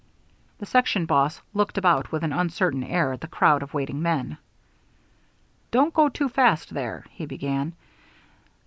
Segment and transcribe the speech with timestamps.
[0.57, 4.39] The section boss looked about with an uncertain air at the crowd of waiting men.
[5.69, 7.75] "Don't go too fast there" he began.